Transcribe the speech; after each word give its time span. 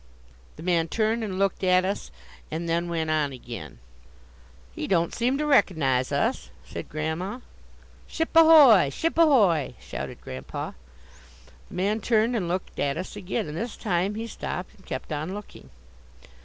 The 0.55 0.63
man 0.63 0.87
turned 0.87 1.23
and 1.23 1.37
looked 1.37 1.63
at 1.63 1.85
us, 1.85 2.09
and 2.49 2.67
then 2.67 2.89
went 2.89 3.11
on 3.11 3.31
again. 3.31 3.77
"He 4.73 4.87
don't 4.87 5.13
seem 5.13 5.37
to 5.37 5.45
recognize 5.45 6.11
us," 6.11 6.49
said 6.65 6.89
Grandma. 6.89 7.41
"Ship 8.07 8.35
a 8.35 8.43
hoy! 8.43 8.89
Ship 8.89 9.15
a 9.15 9.21
hoy!" 9.23 9.75
shouted 9.79 10.19
Grandpa. 10.19 10.71
The 11.69 11.75
man 11.75 12.01
turned 12.01 12.35
and 12.35 12.47
looked 12.47 12.79
at 12.79 12.97
us 12.97 13.15
again, 13.15 13.47
and 13.47 13.55
this 13.55 13.77
time 13.77 14.15
he 14.15 14.25
stopped 14.25 14.73
and 14.75 14.87
kept 14.87 15.13
on 15.13 15.35
looking. 15.35 15.69